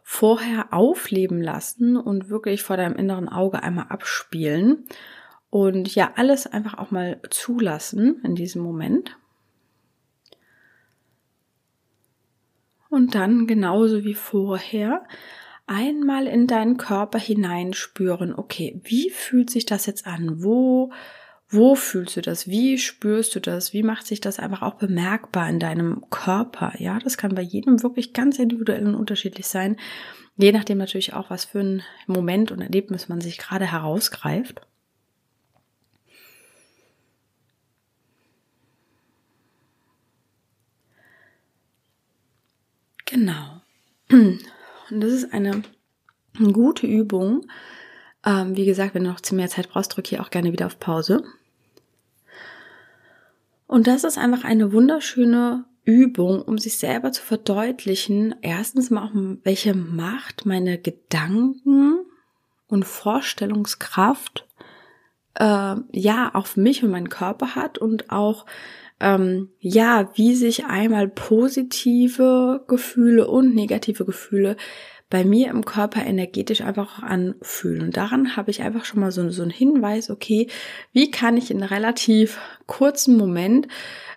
vorher 0.02 0.73
aufleben 0.73 1.42
lassen 1.42 1.97
und 1.97 2.28
wirklich 2.28 2.62
vor 2.62 2.76
deinem 2.76 2.95
inneren 2.95 3.28
Auge 3.28 3.62
einmal 3.62 3.87
abspielen. 3.88 4.87
Und 5.50 5.95
ja, 5.95 6.12
alles 6.16 6.47
einfach 6.47 6.78
auch 6.78 6.90
mal 6.90 7.21
zulassen 7.30 8.21
in 8.23 8.35
diesem 8.35 8.62
Moment. 8.62 9.16
Und 12.88 13.14
dann 13.14 13.47
genauso 13.47 14.04
wie 14.04 14.14
vorher 14.14 15.04
einmal 15.66 16.26
in 16.26 16.47
deinen 16.47 16.76
Körper 16.76 17.18
hineinspüren, 17.18 18.35
okay, 18.35 18.80
wie 18.85 19.11
fühlt 19.11 19.50
sich 19.50 19.66
das 19.66 19.87
jetzt 19.87 20.06
an? 20.06 20.42
Wo 20.42 20.92
wo 21.48 21.76
fühlst 21.76 22.16
du 22.16 22.22
das? 22.22 22.48
Wie 22.48 22.76
spürst 22.76 23.34
du 23.34 23.40
das? 23.40 23.72
Wie 23.72 23.82
macht 23.84 24.06
sich 24.06 24.20
das 24.20 24.38
einfach 24.38 24.62
auch 24.62 24.74
bemerkbar 24.74 25.48
in 25.48 25.60
deinem 25.60 26.04
Körper? 26.10 26.72
Ja, 26.78 26.98
das 26.98 27.16
kann 27.16 27.34
bei 27.34 27.42
jedem 27.42 27.82
wirklich 27.82 28.12
ganz 28.12 28.38
individuell 28.38 28.86
und 28.86 28.96
unterschiedlich 28.96 29.46
sein. 29.46 29.76
Je 30.36 30.52
nachdem 30.52 30.78
natürlich 30.78 31.14
auch, 31.14 31.30
was 31.30 31.44
für 31.44 31.60
ein 31.60 31.82
Moment 32.06 32.50
und 32.50 32.60
Erlebnis 32.60 33.08
man 33.08 33.20
sich 33.20 33.38
gerade 33.38 33.70
herausgreift. 33.70 34.60
Genau. 43.06 43.62
Und 44.10 44.40
das 44.90 45.12
ist 45.12 45.32
eine 45.32 45.62
gute 46.52 46.86
Übung, 46.86 47.46
ähm, 48.26 48.56
wie 48.56 48.66
gesagt, 48.66 48.95
wenn 48.95 49.04
du 49.04 49.11
noch 49.11 49.21
zu 49.21 49.35
mehr 49.35 49.49
Zeit 49.49 49.71
brauchst, 49.71 49.97
drück 49.97 50.06
hier 50.06 50.21
auch 50.21 50.30
gerne 50.30 50.52
wieder 50.52 50.66
auf 50.66 50.78
Pause. 50.78 51.23
Und 53.66 53.87
das 53.87 54.04
ist 54.04 54.18
einfach 54.18 54.45
eine 54.45 54.73
wunderschöne 54.73 55.64
Übung, 55.85 56.42
um 56.42 56.59
sich 56.59 56.78
selber 56.78 57.12
zu 57.12 57.23
verdeutlichen, 57.23 58.35
erstens 58.42 58.90
mal 58.90 59.04
auch, 59.04 59.12
welche 59.45 59.75
Macht 59.75 60.45
meine 60.45 60.78
Gedanken 60.78 62.00
und 62.66 62.85
Vorstellungskraft 62.85 64.47
äh, 65.35 65.76
ja 65.92 66.30
auf 66.35 66.56
mich 66.56 66.83
und 66.83 66.90
meinen 66.90 67.09
Körper 67.09 67.54
hat 67.54 67.78
und 67.78 68.11
auch 68.11 68.47
ähm, 68.99 69.50
ja, 69.61 70.11
wie 70.14 70.35
sich 70.35 70.64
einmal 70.64 71.06
positive 71.09 72.64
Gefühle 72.66 73.28
und 73.28 73.54
negative 73.54 74.04
Gefühle 74.04 74.56
bei 75.08 75.25
mir 75.25 75.50
im 75.50 75.64
Körper 75.64 76.04
energetisch 76.04 76.62
einfach 76.62 77.02
anfühlen. 77.02 77.82
Und 77.82 77.96
daran 77.96 78.36
habe 78.36 78.50
ich 78.50 78.62
einfach 78.62 78.84
schon 78.84 79.00
mal 79.00 79.12
so, 79.12 79.30
so 79.30 79.42
einen 79.42 79.52
Hinweis, 79.52 80.10
okay, 80.10 80.48
wie 80.92 81.10
kann 81.10 81.36
ich 81.36 81.50
in 81.50 81.62
relativ 81.62 82.38
kurzen 82.66 83.16
Moment, 83.16 83.68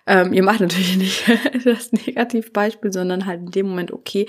ähm, 0.08 0.34
ihr 0.34 0.42
macht 0.42 0.62
natürlich 0.62 0.98
nicht 0.98 1.26
das 1.66 1.92
Negativbeispiel, 1.92 2.92
sondern 2.92 3.28
halt 3.28 3.42
in 3.42 3.52
dem 3.52 3.68
Moment, 3.68 3.92
okay, 3.92 4.26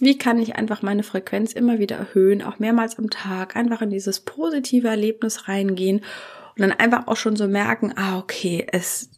wie 0.00 0.16
kann 0.16 0.38
ich 0.40 0.54
einfach 0.54 0.82
meine 0.82 1.02
Frequenz 1.02 1.52
immer 1.52 1.80
wieder 1.80 1.96
erhöhen, 1.96 2.42
auch 2.42 2.60
mehrmals 2.60 2.98
am 2.98 3.10
Tag, 3.10 3.56
einfach 3.56 3.82
in 3.82 3.90
dieses 3.90 4.20
positive 4.20 4.86
Erlebnis 4.86 5.48
reingehen 5.48 5.98
und 5.98 6.60
dann 6.60 6.72
einfach 6.72 7.08
auch 7.08 7.16
schon 7.16 7.34
so 7.34 7.48
merken, 7.48 7.92
ah, 7.96 8.18
okay, 8.18 8.64
es, 8.70 9.10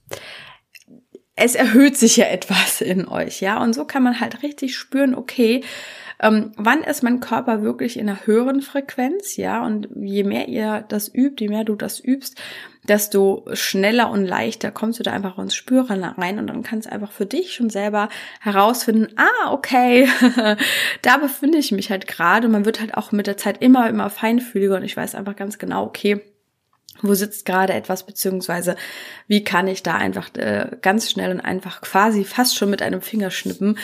es 1.37 1.55
erhöht 1.55 1.99
sich 1.99 2.17
ja 2.17 2.27
etwas 2.27 2.81
in 2.81 3.07
euch, 3.07 3.43
ja. 3.43 3.63
Und 3.63 3.75
so 3.75 3.85
kann 3.85 4.03
man 4.03 4.21
halt 4.21 4.43
richtig 4.43 4.77
spüren, 4.77 5.15
okay, 5.15 5.63
ähm, 6.21 6.53
wann 6.57 6.83
ist 6.83 7.03
mein 7.03 7.21
Körper 7.21 7.63
wirklich 7.63 7.99
in 7.99 8.09
einer 8.09 8.27
höheren 8.27 8.61
Frequenz, 8.61 9.37
ja, 9.37 9.65
und 9.65 9.89
je 9.97 10.23
mehr 10.23 10.49
ihr 10.49 10.85
das 10.89 11.13
übt, 11.13 11.43
je 11.43 11.49
mehr 11.49 11.65
du 11.65 11.75
das 11.75 11.99
übst, 11.99 12.41
desto 12.87 13.47
schneller 13.53 14.11
und 14.11 14.25
leichter 14.27 14.71
kommst 14.71 14.99
du 14.99 15.03
da 15.03 15.13
einfach 15.13 15.39
ins 15.39 15.55
Spüren 15.55 16.03
rein 16.03 16.39
und 16.39 16.47
dann 16.47 16.63
kannst 16.63 16.89
du 16.89 16.93
einfach 16.93 17.13
für 17.13 17.27
dich 17.27 17.55
schon 17.55 17.71
selber 17.71 18.09
herausfinden, 18.41 19.09
ah, 19.17 19.53
okay, 19.53 20.09
da 21.03 21.17
befinde 21.19 21.59
ich 21.59 21.73
mich 21.73 21.91
halt 21.91 22.07
gerade. 22.07 22.49
Man 22.49 22.65
wird 22.65 22.81
halt 22.81 22.95
auch 22.95 23.13
mit 23.13 23.27
der 23.27 23.37
Zeit 23.37 23.63
immer, 23.63 23.89
immer 23.89 24.11
feinfühliger 24.11 24.77
und 24.77 24.85
ich 24.85 24.97
weiß 24.97 25.15
einfach 25.15 25.37
ganz 25.37 25.59
genau, 25.59 25.85
okay, 25.85 26.21
wo 27.03 27.15
sitzt 27.15 27.45
gerade 27.45 27.73
etwas, 27.73 28.05
beziehungsweise 28.05 28.77
wie 29.27 29.45
kann 29.45 29.67
ich 29.67 29.83
da 29.83 29.95
einfach 29.95 30.35
äh, 30.35 30.77
ganz 30.83 31.11
schnell 31.11 31.31
und 31.31 31.41
einfach 31.41 31.81
quasi 31.81 32.25
fast 32.25 32.57
schon 32.57 32.71
mit 32.71 32.83
einem 32.83 33.01
Fingerschnippen 33.01 33.79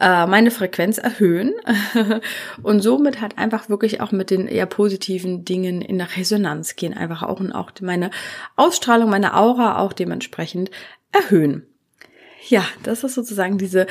äh, 0.00 0.26
meine 0.26 0.50
Frequenz 0.50 0.98
erhöhen 0.98 1.52
und 2.62 2.80
somit 2.80 3.20
halt 3.20 3.38
einfach 3.38 3.68
wirklich 3.68 4.00
auch 4.00 4.12
mit 4.12 4.30
den 4.30 4.46
eher 4.46 4.66
positiven 4.66 5.44
Dingen 5.44 5.82
in 5.82 5.98
der 5.98 6.16
Resonanz 6.16 6.76
gehen, 6.76 6.94
einfach 6.94 7.22
auch 7.22 7.40
und 7.40 7.52
auch 7.52 7.70
meine 7.80 8.10
Ausstrahlung, 8.56 9.10
meine 9.10 9.34
Aura 9.34 9.78
auch 9.78 9.92
dementsprechend 9.92 10.70
erhöhen. 11.12 11.66
Ja, 12.48 12.64
das 12.82 13.04
ist 13.04 13.14
sozusagen 13.14 13.56
diese 13.56 13.86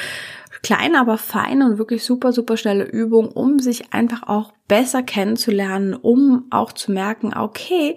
kleine, 0.61 0.99
aber 0.99 1.17
feine 1.17 1.65
und 1.65 1.77
wirklich 1.77 2.03
super, 2.03 2.31
super 2.33 2.57
schnelle 2.57 2.83
Übung, 2.83 3.29
um 3.29 3.59
sich 3.59 3.93
einfach 3.93 4.23
auch 4.23 4.53
besser 4.67 5.03
kennenzulernen, 5.03 5.93
um 5.93 6.45
auch 6.49 6.71
zu 6.71 6.91
merken, 6.91 7.33
okay, 7.33 7.95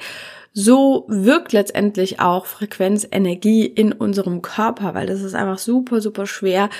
so 0.54 1.04
wirkt 1.08 1.52
letztendlich 1.52 2.20
auch 2.20 2.46
Frequenz, 2.46 3.06
Energie 3.11 3.66
in 3.66 3.92
unserem 3.92 4.40
Körper, 4.40 4.94
weil 4.94 5.06
das 5.06 5.20
ist 5.20 5.34
einfach 5.34 5.58
super, 5.58 6.00
super 6.00 6.26
schwer 6.26 6.70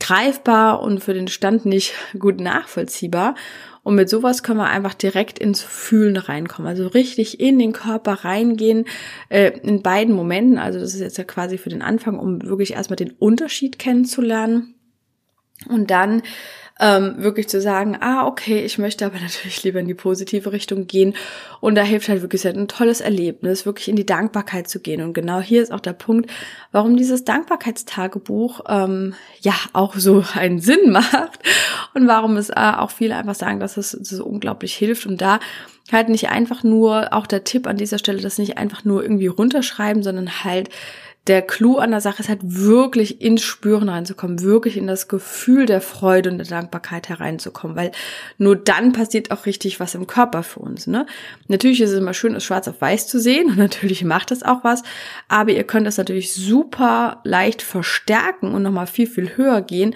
greifbar 0.00 0.82
und 0.82 1.02
für 1.02 1.14
den 1.14 1.28
Stand 1.28 1.64
nicht 1.64 1.94
gut 2.18 2.40
nachvollziehbar. 2.40 3.34
Und 3.82 3.94
mit 3.94 4.10
sowas 4.10 4.42
können 4.42 4.58
wir 4.58 4.68
einfach 4.68 4.94
direkt 4.94 5.38
ins 5.38 5.62
Fühlen 5.62 6.16
reinkommen. 6.16 6.68
Also 6.68 6.88
richtig 6.88 7.38
in 7.38 7.58
den 7.58 7.72
Körper 7.72 8.24
reingehen, 8.24 8.84
äh, 9.28 9.52
in 9.60 9.82
beiden 9.82 10.14
Momenten. 10.14 10.58
Also 10.58 10.80
das 10.80 10.92
ist 10.92 11.00
jetzt 11.00 11.18
ja 11.18 11.24
quasi 11.24 11.56
für 11.56 11.70
den 11.70 11.82
Anfang, 11.82 12.18
um 12.18 12.42
wirklich 12.42 12.72
erstmal 12.72 12.96
den 12.96 13.12
Unterschied 13.12 13.78
kennenzulernen. 13.78 14.74
Und 15.68 15.90
dann 15.90 16.22
ähm, 16.78 17.14
wirklich 17.18 17.48
zu 17.48 17.60
sagen, 17.60 17.96
ah, 18.00 18.26
okay, 18.26 18.64
ich 18.64 18.78
möchte 18.78 19.06
aber 19.06 19.18
natürlich 19.20 19.62
lieber 19.62 19.80
in 19.80 19.86
die 19.86 19.94
positive 19.94 20.52
Richtung 20.52 20.86
gehen. 20.86 21.14
Und 21.60 21.74
da 21.74 21.82
hilft 21.82 22.08
halt 22.08 22.22
wirklich 22.22 22.46
ein 22.46 22.68
tolles 22.68 23.00
Erlebnis, 23.00 23.66
wirklich 23.66 23.88
in 23.88 23.96
die 23.96 24.06
Dankbarkeit 24.06 24.68
zu 24.68 24.80
gehen. 24.80 25.02
Und 25.02 25.14
genau 25.14 25.40
hier 25.40 25.62
ist 25.62 25.72
auch 25.72 25.80
der 25.80 25.94
Punkt, 25.94 26.30
warum 26.72 26.96
dieses 26.96 27.24
Dankbarkeitstagebuch 27.24 28.60
ähm, 28.68 29.14
ja 29.40 29.54
auch 29.72 29.94
so 29.94 30.24
einen 30.34 30.60
Sinn 30.60 30.90
macht 30.90 31.40
und 31.94 32.06
warum 32.06 32.36
es 32.36 32.50
äh, 32.50 32.54
auch 32.76 32.90
viele 32.90 33.16
einfach 33.16 33.34
sagen, 33.34 33.60
dass 33.60 33.76
es, 33.76 33.94
es 33.94 34.20
unglaublich 34.20 34.74
hilft. 34.74 35.06
Und 35.06 35.20
da 35.20 35.40
halt 35.92 36.08
nicht 36.08 36.28
einfach 36.28 36.64
nur, 36.64 37.12
auch 37.12 37.26
der 37.26 37.44
Tipp 37.44 37.66
an 37.66 37.76
dieser 37.76 37.98
Stelle, 37.98 38.20
das 38.20 38.38
nicht 38.38 38.58
einfach 38.58 38.84
nur 38.84 39.02
irgendwie 39.02 39.28
runterschreiben, 39.28 40.02
sondern 40.02 40.44
halt 40.44 40.68
der 41.26 41.42
Clou 41.42 41.78
an 41.78 41.90
der 41.90 42.00
Sache 42.00 42.22
ist 42.22 42.28
halt 42.28 42.40
wirklich 42.42 43.20
ins 43.20 43.42
Spüren 43.42 43.88
reinzukommen, 43.88 44.42
wirklich 44.42 44.76
in 44.76 44.86
das 44.86 45.08
Gefühl 45.08 45.66
der 45.66 45.80
Freude 45.80 46.30
und 46.30 46.38
der 46.38 46.46
Dankbarkeit 46.46 47.08
hereinzukommen, 47.08 47.76
weil 47.76 47.92
nur 48.38 48.54
dann 48.54 48.92
passiert 48.92 49.30
auch 49.30 49.46
richtig 49.46 49.80
was 49.80 49.94
im 49.94 50.06
Körper 50.06 50.42
für 50.42 50.60
uns. 50.60 50.86
Ne? 50.86 51.06
Natürlich 51.48 51.80
ist 51.80 51.90
es 51.90 51.98
immer 51.98 52.14
schön, 52.14 52.34
es 52.34 52.44
schwarz 52.44 52.68
auf 52.68 52.80
weiß 52.80 53.08
zu 53.08 53.18
sehen 53.18 53.46
und 53.50 53.58
natürlich 53.58 54.04
macht 54.04 54.30
es 54.30 54.42
auch 54.42 54.62
was, 54.62 54.82
aber 55.28 55.50
ihr 55.50 55.64
könnt 55.64 55.86
das 55.86 55.98
natürlich 55.98 56.32
super 56.32 57.20
leicht 57.24 57.62
verstärken 57.62 58.54
und 58.54 58.62
nochmal 58.62 58.86
viel, 58.86 59.06
viel 59.06 59.36
höher 59.36 59.62
gehen, 59.62 59.94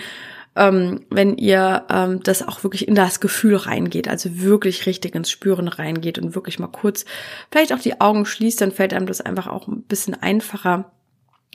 ähm, 0.56 1.06
wenn 1.10 1.36
ihr 1.36 1.84
ähm, 1.90 2.22
das 2.24 2.46
auch 2.46 2.64
wirklich 2.64 2.88
in 2.88 2.96
das 2.96 3.20
Gefühl 3.20 3.54
reingeht, 3.54 4.08
also 4.08 4.40
wirklich 4.40 4.86
richtig 4.86 5.14
ins 5.14 5.30
Spüren 5.30 5.68
reingeht 5.68 6.18
und 6.18 6.34
wirklich 6.34 6.58
mal 6.58 6.66
kurz 6.66 7.04
vielleicht 7.52 7.72
auch 7.72 7.78
die 7.78 8.00
Augen 8.00 8.26
schließt, 8.26 8.60
dann 8.60 8.72
fällt 8.72 8.92
einem 8.92 9.06
das 9.06 9.20
einfach 9.20 9.46
auch 9.46 9.68
ein 9.68 9.82
bisschen 9.82 10.20
einfacher 10.20 10.90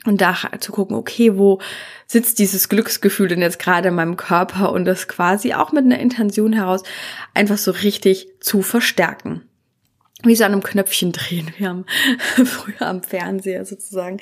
und 0.04 0.20
da 0.20 0.36
zu 0.60 0.72
gucken, 0.72 0.96
okay, 0.96 1.36
wo 1.36 1.60
sitzt 2.06 2.38
dieses 2.38 2.68
Glücksgefühl 2.68 3.28
denn 3.28 3.40
jetzt 3.40 3.58
gerade 3.58 3.88
in 3.88 3.94
meinem 3.94 4.16
Körper 4.16 4.72
und 4.72 4.84
das 4.84 5.08
quasi 5.08 5.54
auch 5.54 5.72
mit 5.72 5.84
einer 5.84 5.98
Intention 5.98 6.52
heraus 6.52 6.82
einfach 7.34 7.58
so 7.58 7.72
richtig 7.72 8.28
zu 8.40 8.62
verstärken. 8.62 9.42
Wie 10.22 10.34
so 10.34 10.44
an 10.44 10.52
einem 10.52 10.62
Knöpfchen 10.62 11.12
drehen. 11.12 11.52
Wir 11.58 11.68
haben 11.68 11.84
früher 12.44 12.82
am 12.82 13.02
Fernseher 13.02 13.66
sozusagen 13.66 14.18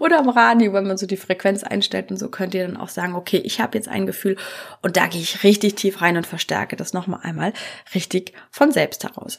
oder 0.00 0.18
am 0.18 0.28
Radio, 0.28 0.72
wenn 0.72 0.86
man 0.86 0.98
so 0.98 1.06
die 1.06 1.16
Frequenz 1.16 1.62
einstellt 1.62 2.10
und 2.10 2.16
so 2.16 2.28
könnt 2.28 2.54
ihr 2.54 2.66
dann 2.66 2.76
auch 2.76 2.88
sagen, 2.88 3.14
okay, 3.14 3.38
ich 3.38 3.60
habe 3.60 3.78
jetzt 3.78 3.88
ein 3.88 4.06
Gefühl 4.06 4.36
und 4.82 4.96
da 4.96 5.06
gehe 5.06 5.20
ich 5.20 5.44
richtig 5.44 5.76
tief 5.76 6.02
rein 6.02 6.16
und 6.16 6.26
verstärke 6.26 6.74
das 6.74 6.94
nochmal 6.94 7.20
einmal 7.22 7.52
richtig 7.94 8.32
von 8.50 8.72
selbst 8.72 9.04
heraus. 9.04 9.38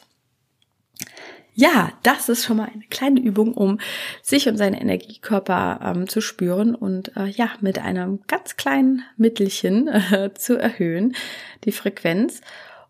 Ja, 1.60 1.90
das 2.04 2.28
ist 2.28 2.44
schon 2.44 2.58
mal 2.58 2.70
eine 2.72 2.84
kleine 2.84 3.18
Übung, 3.18 3.52
um 3.52 3.80
sich 4.22 4.48
und 4.48 4.56
seine 4.56 4.80
Energiekörper 4.80 5.80
ähm, 5.82 6.08
zu 6.08 6.20
spüren 6.20 6.76
und 6.76 7.16
äh, 7.16 7.26
ja, 7.26 7.50
mit 7.60 7.80
einem 7.80 8.20
ganz 8.28 8.54
kleinen 8.56 9.02
Mittelchen 9.16 9.88
äh, 9.88 10.32
zu 10.34 10.56
erhöhen, 10.56 11.16
die 11.64 11.72
Frequenz. 11.72 12.42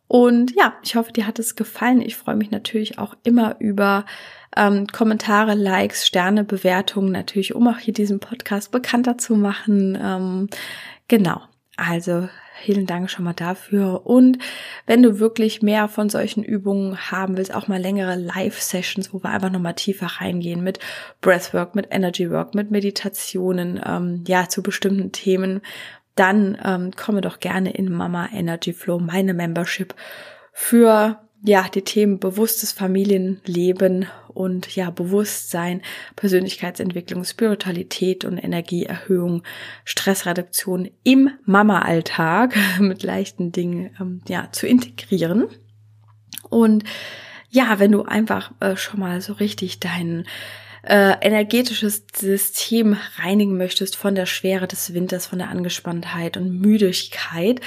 Und 0.07 0.54
ja, 0.54 0.74
ich 0.83 0.96
hoffe, 0.96 1.12
dir 1.14 1.26
hat 1.26 1.38
es 1.38 1.57
gefallen. 1.57 2.02
Ich 2.02 2.18
freue 2.18 2.37
mich 2.37 2.50
natürlich 2.50 2.98
auch 2.98 3.16
immer 3.22 3.57
über 3.59 4.04
ähm, 4.54 4.87
Kommentare, 4.87 5.54
Likes, 5.54 6.07
Sterne, 6.07 6.44
Bewertungen, 6.44 7.11
natürlich, 7.11 7.54
um 7.54 7.68
auch 7.68 7.78
hier 7.78 7.94
diesen 7.94 8.20
Podcast 8.20 8.70
bekannter 8.70 9.16
zu 9.16 9.35
machen. 9.37 9.96
Ähm, 9.98 10.48
genau. 11.09 11.40
Also 11.78 12.28
Vielen 12.61 12.87
Dank 12.87 13.11
schon 13.11 13.25
mal 13.25 13.35
dafür. 13.35 14.07
Und 14.07 14.38
wenn 14.87 15.03
du 15.03 15.21
wirklich 15.21 15.62
mehr 15.62 15.88
von 15.88 16.09
solchen 16.09 16.42
Übungen 16.42 17.11
haben 17.11 17.37
willst, 17.37 17.55
auch 17.55 17.68
mal 17.68 17.81
längere 17.81 18.16
Live-Sessions, 18.16 19.12
wo 19.12 19.23
wir 19.23 19.31
einfach 19.31 19.51
nochmal 19.51 19.75
tiefer 19.75 20.07
reingehen 20.07 20.62
mit 20.62 20.79
Breathwork, 21.21 21.75
mit 21.75 21.88
Energy 21.90 22.31
Work, 22.31 22.55
mit 22.55 22.71
Meditationen, 22.71 23.81
ähm, 23.85 24.25
ja, 24.27 24.49
zu 24.49 24.62
bestimmten 24.62 25.12
Themen, 25.12 25.61
dann 26.16 26.59
ähm, 26.64 26.90
komme 26.97 27.21
doch 27.21 27.38
gerne 27.38 27.71
in 27.71 27.92
Mama 27.92 28.29
Energy 28.33 28.73
Flow, 28.73 28.99
meine 28.99 29.35
Membership 29.35 29.94
für 30.53 31.21
ja, 31.44 31.66
die 31.73 31.83
Themen 31.83 32.18
bewusstes 32.18 32.73
Familienleben 32.73 34.07
und 34.38 34.77
ja, 34.77 34.90
Bewusstsein, 34.90 35.83
Persönlichkeitsentwicklung, 36.14 37.24
Spiritualität 37.24 38.24
und 38.24 38.38
Energieerhöhung, 38.38 39.42
Stressreduktion 39.85 40.88
im 41.03 41.31
Mama-Alltag 41.44 42.57
mit 42.79 43.03
leichten 43.03 43.51
Dingen 43.51 43.90
ähm, 44.01 44.22
ja, 44.29 44.48
zu 44.53 44.68
integrieren. 44.68 45.48
Und 46.48 46.85
ja, 47.51 47.81
wenn 47.81 47.90
du 47.90 48.03
einfach 48.05 48.53
äh, 48.61 48.77
schon 48.77 49.01
mal 49.01 49.20
so 49.20 49.33
richtig 49.33 49.81
dein 49.81 50.24
äh, 50.85 51.16
energetisches 51.20 52.07
System 52.14 52.96
reinigen 53.16 53.57
möchtest 53.57 53.96
von 53.96 54.14
der 54.14 54.27
Schwere 54.27 54.68
des 54.68 54.94
Winters, 54.94 55.27
von 55.27 55.40
der 55.40 55.48
Angespanntheit 55.48 56.37
und 56.37 56.61
Müdigkeit 56.61 57.61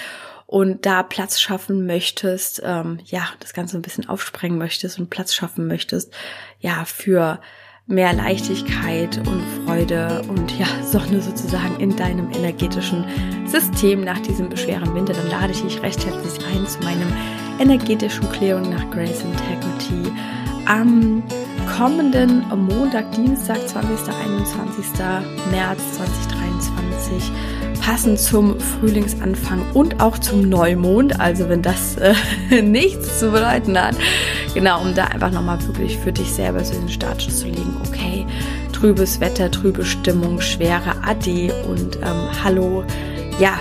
und 0.52 0.86
da 0.86 1.02
Platz 1.02 1.40
schaffen 1.40 1.86
möchtest, 1.86 2.62
ähm, 2.66 3.00
ja, 3.06 3.22
das 3.40 3.54
Ganze 3.54 3.78
ein 3.78 3.82
bisschen 3.82 4.10
aufsprengen 4.10 4.58
möchtest 4.58 5.00
und 5.00 5.10
Platz 5.10 5.34
schaffen 5.34 5.66
möchtest, 5.66 6.14
ja, 6.60 6.84
für 6.84 7.40
mehr 7.88 8.12
Leichtigkeit 8.12 9.18
und 9.30 9.42
Freude 9.64 10.22
und 10.28 10.52
ja, 10.60 10.68
Sonne 10.84 11.22
sozusagen 11.22 11.80
in 11.80 11.96
deinem 11.96 12.30
energetischen 12.34 13.06
System 13.48 14.04
nach 14.04 14.20
diesem 14.20 14.50
beschweren 14.50 14.94
Winter, 14.94 15.14
dann 15.14 15.30
lade 15.30 15.54
ich 15.54 15.62
dich 15.62 15.82
recht 15.84 16.06
herzlich 16.06 16.46
ein 16.46 16.68
zu 16.68 16.80
meinem 16.80 17.16
energetischen 17.58 18.30
Klärung 18.34 18.70
nach 18.70 18.92
Grace 18.92 19.24
Integrity 19.24 20.12
am 20.66 21.24
kommenden 21.78 22.46
Montag, 22.50 23.10
Dienstag, 23.14 23.66
20. 23.70 24.14
21. 24.14 24.86
März 25.50 25.94
2023 25.94 27.32
passend 27.82 28.20
zum 28.20 28.60
Frühlingsanfang 28.60 29.66
und 29.74 30.02
auch 30.02 30.18
zum 30.20 30.48
Neumond. 30.48 31.20
Also 31.20 31.50
wenn 31.50 31.62
das 31.62 31.98
äh, 31.98 32.14
nichts 32.62 33.20
zu 33.20 33.32
bedeuten 33.32 33.78
hat. 33.78 33.96
Genau, 34.54 34.82
um 34.82 34.94
da 34.96 35.06
einfach 35.06 35.32
nochmal 35.32 35.60
wirklich 35.68 35.98
für 35.98 36.14
dich 36.14 36.32
selber 36.32 36.64
so 36.64 36.74
den 36.74 36.90
Startschuss 36.90 37.40
zu 37.40 37.48
legen. 37.48 37.76
Okay, 37.88 38.26
trübes 38.72 39.20
Wetter, 39.20 39.50
trübe 39.52 39.84
Stimmung, 39.84 40.40
schwere 40.40 40.96
Adi 41.04 41.52
und 41.68 41.98
ähm, 41.98 42.44
Hallo. 42.44 42.84
Ja, 43.40 43.60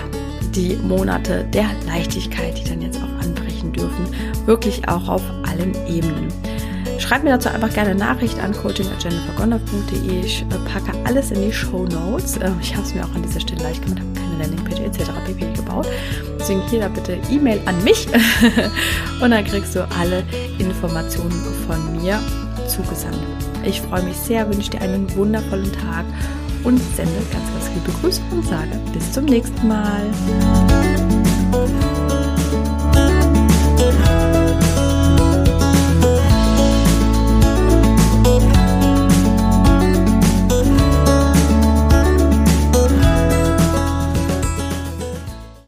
die 0.55 0.75
Monate 0.75 1.45
der 1.45 1.65
Leichtigkeit, 1.87 2.57
die 2.57 2.69
dann 2.69 2.81
jetzt 2.81 2.97
auch 2.97 3.23
anbrechen 3.23 3.73
dürfen. 3.73 4.07
Wirklich 4.45 4.87
auch 4.87 5.07
auf 5.07 5.23
allen 5.43 5.73
Ebenen. 5.87 6.27
Schreib 7.01 7.23
mir 7.23 7.31
dazu 7.31 7.49
einfach 7.49 7.73
gerne 7.73 7.95
Nachricht 7.95 8.37
an 8.39 8.53
coaching.jennifergonner.de. 8.53 10.23
Ich 10.23 10.43
äh, 10.43 10.69
packe 10.71 10.95
alles 11.03 11.31
in 11.31 11.41
die 11.41 11.51
Show 11.51 11.85
Notes. 11.85 12.37
Ähm, 12.37 12.55
ich 12.61 12.75
habe 12.75 12.85
es 12.85 12.93
mir 12.93 13.03
auch 13.03 13.15
an 13.15 13.23
dieser 13.23 13.39
Stelle 13.39 13.63
leicht 13.63 13.83
gemacht, 13.83 14.01
habe 14.01 14.13
keine 14.13 14.43
Landingpage 14.43 14.81
etc. 14.81 15.09
pp. 15.25 15.53
gebaut. 15.53 15.87
Deswegen 16.39 16.61
hier 16.69 16.81
da 16.81 16.89
bitte 16.89 17.17
E-Mail 17.31 17.59
an 17.65 17.83
mich 17.83 18.07
und 19.21 19.31
dann 19.31 19.43
kriegst 19.43 19.75
du 19.75 19.87
alle 19.99 20.23
Informationen 20.59 21.31
von 21.65 22.01
mir 22.01 22.19
zugesandt. 22.67 23.17
Ich 23.63 23.81
freue 23.81 24.03
mich 24.03 24.17
sehr, 24.17 24.47
wünsche 24.47 24.69
dir 24.69 24.81
einen 24.81 25.13
wundervollen 25.15 25.71
Tag 25.73 26.05
und 26.63 26.77
sende 26.95 27.13
ganz, 27.31 27.45
ganz 27.51 27.69
liebe 27.73 27.91
Grüße 27.99 28.21
und 28.31 28.45
sage 28.45 28.79
bis 28.93 29.11
zum 29.11 29.25
nächsten 29.25 29.67
Mal. 29.67 30.11